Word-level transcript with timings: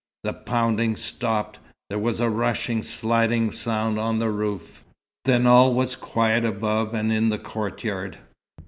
The 0.23 0.33
pounding 0.33 0.95
stopped. 0.95 1.59
There 1.91 1.99
was 1.99 2.19
a 2.19 2.27
rushing, 2.27 2.81
sliding 2.81 3.51
sound 3.51 3.99
on 3.99 4.17
the 4.17 4.31
roof. 4.31 4.83
Then 5.25 5.45
all 5.45 5.75
was 5.75 5.95
quiet 5.95 6.43
above 6.43 6.95
and 6.95 7.11
in 7.11 7.29
the 7.29 7.37
courtyard. 7.37 8.17